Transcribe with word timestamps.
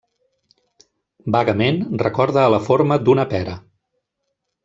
Vagament 1.35 1.77
recorda 2.03 2.41
a 2.45 2.49
la 2.55 2.61
forma 2.69 2.99
d'una 3.09 3.29
pera. 3.35 3.57